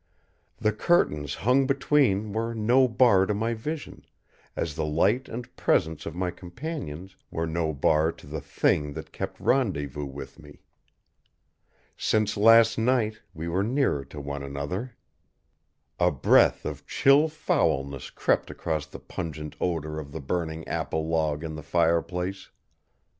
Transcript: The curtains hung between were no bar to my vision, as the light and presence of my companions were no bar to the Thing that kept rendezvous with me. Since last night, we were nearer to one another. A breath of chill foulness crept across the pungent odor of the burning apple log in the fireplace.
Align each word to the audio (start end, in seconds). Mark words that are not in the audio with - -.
The 0.57 0.71
curtains 0.71 1.35
hung 1.35 1.67
between 1.67 2.33
were 2.33 2.55
no 2.55 2.87
bar 2.87 3.27
to 3.27 3.35
my 3.35 3.53
vision, 3.53 4.03
as 4.55 4.73
the 4.73 4.83
light 4.83 5.29
and 5.29 5.55
presence 5.55 6.07
of 6.07 6.15
my 6.15 6.31
companions 6.31 7.15
were 7.29 7.45
no 7.45 7.71
bar 7.71 8.11
to 8.13 8.25
the 8.25 8.41
Thing 8.41 8.93
that 8.93 9.11
kept 9.11 9.39
rendezvous 9.39 10.05
with 10.07 10.39
me. 10.39 10.63
Since 11.97 12.35
last 12.35 12.79
night, 12.79 13.21
we 13.35 13.47
were 13.47 13.61
nearer 13.61 14.03
to 14.05 14.19
one 14.19 14.41
another. 14.41 14.95
A 15.99 16.09
breath 16.09 16.65
of 16.65 16.87
chill 16.87 17.27
foulness 17.27 18.09
crept 18.09 18.49
across 18.49 18.87
the 18.87 18.97
pungent 18.97 19.55
odor 19.61 19.99
of 19.99 20.13
the 20.13 20.19
burning 20.19 20.67
apple 20.67 21.07
log 21.07 21.43
in 21.43 21.53
the 21.53 21.61
fireplace. 21.61 22.49